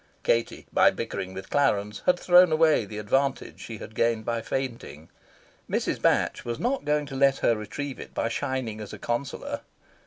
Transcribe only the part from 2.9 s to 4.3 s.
advantage she had gained